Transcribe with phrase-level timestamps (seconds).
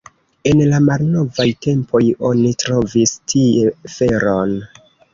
[0.51, 2.03] En la malnovaj tempoj
[2.33, 4.61] oni trovis tie feron.